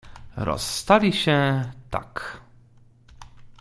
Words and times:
"Rozstali 0.37 1.13
się 1.13 1.71
tak..." 1.89 2.41